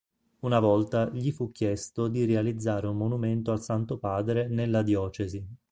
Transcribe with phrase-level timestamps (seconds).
[0.39, 5.47] Una volta gli fu chiesto di realizzare un monumento al Santo Padre nella diocesi.